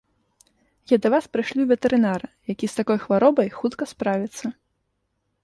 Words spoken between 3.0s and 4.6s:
хваробай хутка справіцца.